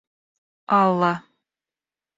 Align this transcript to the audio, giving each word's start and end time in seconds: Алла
Алла 0.77 1.13